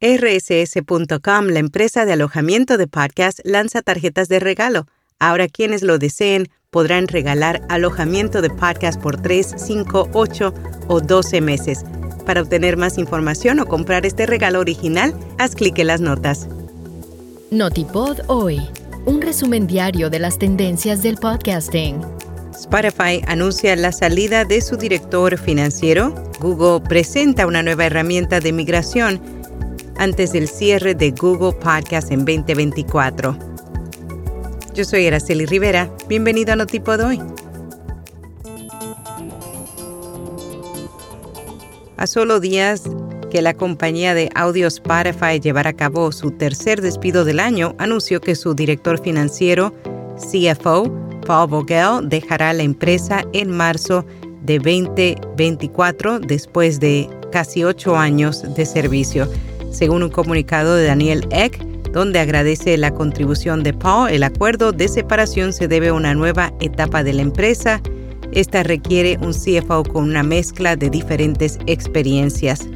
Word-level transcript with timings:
RSS.com, 0.00 1.46
la 1.46 1.58
empresa 1.58 2.04
de 2.04 2.12
alojamiento 2.12 2.76
de 2.76 2.86
podcast, 2.86 3.40
lanza 3.44 3.80
tarjetas 3.80 4.28
de 4.28 4.40
regalo. 4.40 4.86
Ahora 5.18 5.48
quienes 5.48 5.82
lo 5.82 5.96
deseen 5.96 6.48
podrán 6.70 7.08
regalar 7.08 7.62
alojamiento 7.70 8.42
de 8.42 8.50
podcast 8.50 9.00
por 9.00 9.22
3, 9.22 9.54
5, 9.56 10.10
8 10.12 10.54
o 10.88 11.00
12 11.00 11.40
meses. 11.40 11.84
Para 12.26 12.42
obtener 12.42 12.76
más 12.76 12.98
información 12.98 13.58
o 13.58 13.66
comprar 13.66 14.04
este 14.04 14.26
regalo 14.26 14.60
original, 14.60 15.14
haz 15.38 15.54
clic 15.54 15.78
en 15.78 15.86
las 15.86 16.02
notas. 16.02 16.46
Notipod 17.50 18.18
hoy, 18.26 18.60
un 19.06 19.22
resumen 19.22 19.66
diario 19.66 20.10
de 20.10 20.18
las 20.18 20.38
tendencias 20.38 21.02
del 21.02 21.16
podcasting. 21.16 22.02
Spotify 22.52 23.22
anuncia 23.26 23.74
la 23.76 23.92
salida 23.92 24.44
de 24.44 24.60
su 24.60 24.76
director 24.76 25.38
financiero. 25.38 26.14
Google 26.40 26.86
presenta 26.86 27.46
una 27.46 27.62
nueva 27.62 27.86
herramienta 27.86 28.40
de 28.40 28.52
migración 28.52 29.20
antes 29.98 30.32
del 30.32 30.48
cierre 30.48 30.94
de 30.94 31.10
Google 31.10 31.52
Podcast 31.52 32.10
en 32.10 32.24
2024. 32.24 33.36
Yo 34.74 34.84
soy 34.84 35.06
Araceli 35.06 35.46
Rivera. 35.46 35.90
Bienvenido 36.08 36.52
a 36.52 36.56
Notipod 36.56 37.00
hoy. 37.00 37.20
A 41.96 42.06
solo 42.06 42.40
días 42.40 42.82
que 43.30 43.40
la 43.40 43.54
compañía 43.54 44.14
de 44.14 44.30
audio 44.34 44.66
Spotify 44.66 45.40
llevara 45.40 45.70
a 45.70 45.76
cabo 45.76 46.12
su 46.12 46.30
tercer 46.30 46.82
despido 46.82 47.24
del 47.24 47.40
año, 47.40 47.74
anunció 47.78 48.20
que 48.20 48.34
su 48.34 48.54
director 48.54 49.02
financiero, 49.02 49.72
CFO, 50.16 50.92
Paul 51.26 51.48
Vogel, 51.48 52.08
dejará 52.08 52.52
la 52.52 52.62
empresa 52.62 53.24
en 53.32 53.50
marzo 53.50 54.04
de 54.42 54.58
2024 54.58 56.20
después 56.20 56.80
de 56.80 57.08
casi 57.32 57.64
ocho 57.64 57.96
años 57.96 58.42
de 58.54 58.64
servicio. 58.66 59.28
Según 59.70 60.02
un 60.02 60.10
comunicado 60.10 60.74
de 60.76 60.86
Daniel 60.86 61.26
Eck, 61.30 61.64
donde 61.92 62.18
agradece 62.18 62.76
la 62.76 62.92
contribución 62.92 63.62
de 63.62 63.72
Paul, 63.72 64.10
el 64.10 64.22
acuerdo 64.22 64.72
de 64.72 64.88
separación 64.88 65.52
se 65.52 65.68
debe 65.68 65.88
a 65.88 65.94
una 65.94 66.14
nueva 66.14 66.52
etapa 66.60 67.02
de 67.02 67.14
la 67.14 67.22
empresa. 67.22 67.80
Esta 68.32 68.62
requiere 68.62 69.18
un 69.22 69.32
CFO 69.32 69.84
con 69.84 70.04
una 70.04 70.22
mezcla 70.22 70.76
de 70.76 70.90
diferentes 70.90 71.58
experiencias. 71.66 72.68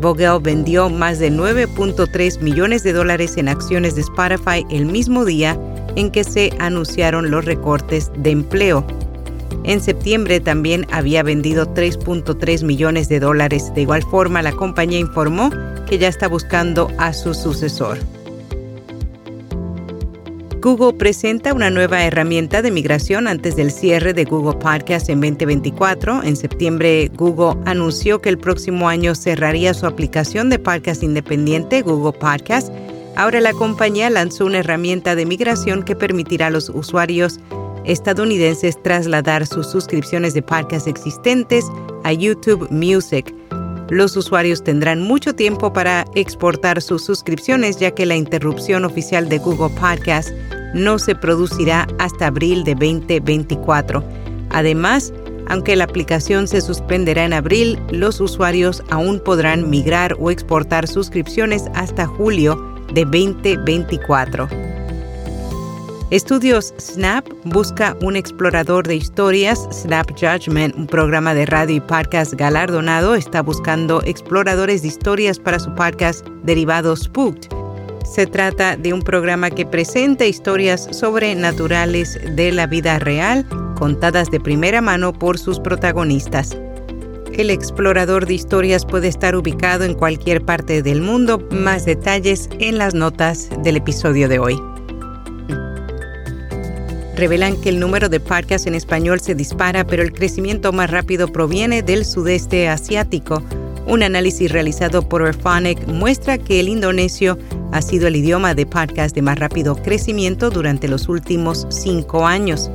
Vogel 0.00 0.40
vendió 0.42 0.90
más 0.90 1.18
de 1.18 1.30
9.3 1.30 2.40
millones 2.40 2.82
de 2.82 2.92
dólares 2.92 3.36
en 3.36 3.48
acciones 3.48 3.94
de 3.94 4.02
Spotify 4.02 4.66
el 4.70 4.86
mismo 4.86 5.24
día 5.24 5.58
en 5.96 6.10
que 6.10 6.24
se 6.24 6.52
anunciaron 6.58 7.30
los 7.30 7.44
recortes 7.44 8.10
de 8.16 8.30
empleo. 8.30 8.84
En 9.64 9.80
septiembre 9.80 10.40
también 10.40 10.86
había 10.90 11.22
vendido 11.22 11.66
3.3 11.66 12.64
millones 12.64 13.08
de 13.08 13.20
dólares. 13.20 13.72
De 13.74 13.82
igual 13.82 14.02
forma, 14.02 14.42
la 14.42 14.52
compañía 14.52 14.98
informó 14.98 15.50
que 15.88 15.98
ya 15.98 16.08
está 16.08 16.28
buscando 16.28 16.90
a 16.98 17.12
su 17.12 17.34
sucesor. 17.34 17.98
Google 20.62 20.92
presenta 20.92 21.52
una 21.52 21.70
nueva 21.70 22.04
herramienta 22.04 22.62
de 22.62 22.70
migración 22.70 23.26
antes 23.26 23.56
del 23.56 23.72
cierre 23.72 24.14
de 24.14 24.24
Google 24.24 24.60
Podcast 24.60 25.08
en 25.08 25.20
2024. 25.20 26.22
En 26.22 26.36
septiembre, 26.36 27.10
Google 27.16 27.60
anunció 27.64 28.20
que 28.20 28.28
el 28.28 28.38
próximo 28.38 28.88
año 28.88 29.16
cerraría 29.16 29.74
su 29.74 29.86
aplicación 29.86 30.50
de 30.50 30.60
podcast 30.60 31.02
independiente, 31.02 31.82
Google 31.82 32.16
Podcast. 32.16 32.72
Ahora 33.16 33.40
la 33.40 33.52
compañía 33.54 34.08
lanzó 34.08 34.46
una 34.46 34.58
herramienta 34.58 35.16
de 35.16 35.26
migración 35.26 35.82
que 35.82 35.96
permitirá 35.96 36.46
a 36.46 36.50
los 36.50 36.68
usuarios 36.68 37.40
estadounidenses 37.84 38.80
trasladar 38.80 39.48
sus 39.48 39.68
suscripciones 39.68 40.32
de 40.32 40.42
podcast 40.42 40.86
existentes 40.86 41.64
a 42.04 42.12
YouTube 42.12 42.70
Music. 42.70 43.34
Los 43.90 44.16
usuarios 44.16 44.64
tendrán 44.64 45.02
mucho 45.02 45.34
tiempo 45.34 45.72
para 45.72 46.04
exportar 46.14 46.80
sus 46.80 47.04
suscripciones 47.04 47.78
ya 47.78 47.90
que 47.90 48.06
la 48.06 48.16
interrupción 48.16 48.84
oficial 48.84 49.28
de 49.28 49.38
Google 49.38 49.74
Podcast 49.78 50.30
no 50.74 50.98
se 50.98 51.14
producirá 51.14 51.86
hasta 51.98 52.28
abril 52.28 52.64
de 52.64 52.74
2024. 52.74 54.02
Además, 54.50 55.12
aunque 55.48 55.76
la 55.76 55.84
aplicación 55.84 56.48
se 56.48 56.60
suspenderá 56.60 57.24
en 57.24 57.32
abril, 57.32 57.78
los 57.90 58.20
usuarios 58.20 58.82
aún 58.90 59.20
podrán 59.20 59.68
migrar 59.68 60.16
o 60.18 60.30
exportar 60.30 60.86
suscripciones 60.86 61.64
hasta 61.74 62.06
julio 62.06 62.56
de 62.94 63.04
2024. 63.04 64.71
Estudios 66.12 66.74
Snap 66.78 67.26
busca 67.46 67.96
un 68.02 68.16
explorador 68.16 68.86
de 68.86 68.96
historias. 68.96 69.66
Snap 69.72 70.10
Judgment, 70.10 70.76
un 70.76 70.86
programa 70.86 71.32
de 71.32 71.46
radio 71.46 71.76
y 71.76 71.80
podcast 71.80 72.34
galardonado, 72.34 73.14
está 73.14 73.40
buscando 73.40 74.02
exploradores 74.04 74.82
de 74.82 74.88
historias 74.88 75.38
para 75.38 75.58
su 75.58 75.74
podcast 75.74 76.26
derivado 76.44 76.94
Spooked. 76.96 77.48
Se 78.04 78.26
trata 78.26 78.76
de 78.76 78.92
un 78.92 79.00
programa 79.00 79.48
que 79.48 79.64
presenta 79.64 80.26
historias 80.26 80.86
sobrenaturales 80.90 82.20
de 82.36 82.52
la 82.52 82.66
vida 82.66 82.98
real, 82.98 83.46
contadas 83.78 84.30
de 84.30 84.38
primera 84.38 84.82
mano 84.82 85.14
por 85.14 85.38
sus 85.38 85.60
protagonistas. 85.60 86.54
El 87.32 87.48
explorador 87.48 88.26
de 88.26 88.34
historias 88.34 88.84
puede 88.84 89.08
estar 89.08 89.34
ubicado 89.34 89.84
en 89.84 89.94
cualquier 89.94 90.44
parte 90.44 90.82
del 90.82 91.00
mundo. 91.00 91.42
Más 91.50 91.86
detalles 91.86 92.50
en 92.58 92.76
las 92.76 92.92
notas 92.92 93.48
del 93.62 93.78
episodio 93.78 94.28
de 94.28 94.38
hoy 94.38 94.71
revelan 97.22 97.54
que 97.60 97.68
el 97.68 97.78
número 97.78 98.08
de 98.08 98.18
podcasts 98.18 98.66
en 98.66 98.74
español 98.74 99.20
se 99.20 99.36
dispara, 99.36 99.86
pero 99.86 100.02
el 100.02 100.12
crecimiento 100.12 100.72
más 100.72 100.90
rápido 100.90 101.28
proviene 101.28 101.80
del 101.80 102.04
sudeste 102.04 102.68
asiático. 102.68 103.40
Un 103.86 104.02
análisis 104.02 104.50
realizado 104.50 105.08
por 105.08 105.22
Orphonic 105.22 105.86
muestra 105.86 106.36
que 106.36 106.58
el 106.58 106.68
indonesio 106.68 107.38
ha 107.70 107.80
sido 107.80 108.08
el 108.08 108.16
idioma 108.16 108.56
de 108.56 108.66
podcast 108.66 109.14
de 109.14 109.22
más 109.22 109.38
rápido 109.38 109.76
crecimiento 109.76 110.50
durante 110.50 110.88
los 110.88 111.08
últimos 111.08 111.64
cinco 111.70 112.26
años. 112.26 112.72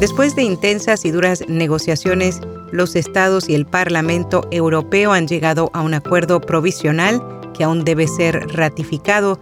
Después 0.00 0.34
de 0.34 0.44
intensas 0.44 1.04
y 1.04 1.10
duras 1.10 1.44
negociaciones, 1.46 2.40
los 2.72 2.96
estados 2.96 3.46
y 3.50 3.54
el 3.54 3.66
Parlamento 3.66 4.48
Europeo 4.52 5.12
han 5.12 5.28
llegado 5.28 5.68
a 5.74 5.82
un 5.82 5.92
acuerdo 5.92 6.40
provisional 6.40 7.22
que 7.52 7.64
aún 7.64 7.84
debe 7.84 8.08
ser 8.08 8.40
ratificado. 8.54 9.38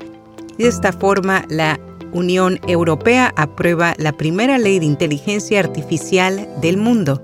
De 0.59 0.67
esta 0.67 0.93
forma, 0.93 1.45
la 1.49 1.79
Unión 2.15 2.61
Europea 2.69 3.33
aprueba 3.37 3.95
la 3.99 4.13
primera 4.13 4.57
ley 4.57 4.79
de 4.79 4.87
inteligencia 4.87 5.59
artificial 5.59 6.49
del 6.63 6.77
mundo. 6.77 7.23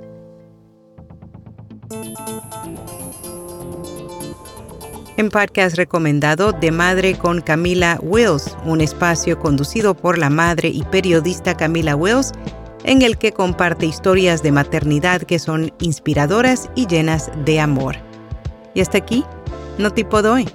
En 5.16 5.28
podcast 5.28 5.76
recomendado 5.76 6.52
De 6.52 6.72
Madre 6.72 7.16
con 7.16 7.40
Camila 7.40 8.00
Wills, 8.02 8.56
un 8.64 8.80
espacio 8.80 9.38
conducido 9.38 9.94
por 9.94 10.18
la 10.18 10.28
madre 10.28 10.68
y 10.68 10.82
periodista 10.84 11.56
Camila 11.56 11.94
Wills, 11.94 12.32
en 12.84 13.02
el 13.02 13.16
que 13.18 13.30
comparte 13.30 13.86
historias 13.86 14.42
de 14.42 14.50
maternidad 14.50 15.22
que 15.22 15.38
son 15.38 15.72
inspiradoras 15.78 16.68
y 16.74 16.86
llenas 16.86 17.30
de 17.44 17.60
amor. 17.60 17.96
Y 18.74 18.80
hasta 18.80 18.98
aquí, 18.98 19.24
no 19.78 19.92
tipo 19.92 20.22
doy. 20.22 20.48